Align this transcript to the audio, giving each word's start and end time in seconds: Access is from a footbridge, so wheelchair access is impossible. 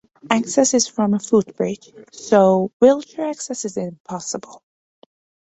Access 0.31 0.73
is 0.73 0.87
from 0.87 1.13
a 1.13 1.19
footbridge, 1.19 1.93
so 2.11 2.71
wheelchair 2.79 3.29
access 3.29 3.65
is 3.65 3.77
impossible. 3.77 4.63